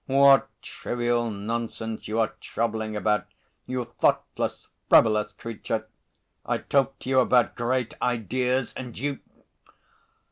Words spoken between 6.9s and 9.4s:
to you about great ideas, and you....